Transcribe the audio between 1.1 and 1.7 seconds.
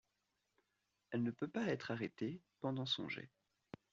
Elle ne peut pas